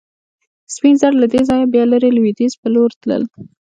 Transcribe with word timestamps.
سپین 0.75 0.95
زر 1.01 1.13
له 1.21 1.27
دې 1.33 1.41
ځایه 1.49 1.65
بیا 1.73 1.83
لرې 1.91 2.09
لوېدیځ 2.17 2.53
په 2.61 2.67
لور 2.73 2.89
تلل. 3.01 3.23